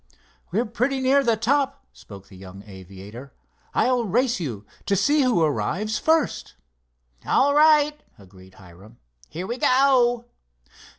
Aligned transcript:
"We're 0.49 0.65
pretty 0.65 0.99
near 0.99 1.23
the 1.23 1.37
top," 1.37 1.85
spoke 1.93 2.27
the 2.27 2.35
young 2.35 2.63
aviator. 2.65 3.33
"I'll 3.75 4.03
race 4.05 4.39
you 4.39 4.65
to 4.87 4.95
see 4.95 5.21
who 5.21 5.43
arrives 5.43 5.99
first." 5.99 6.55
"All 7.23 7.53
right," 7.53 8.01
agreed 8.17 8.55
Hiram. 8.55 8.97
"Here 9.29 9.45
we 9.45 9.57
go." 9.59 10.25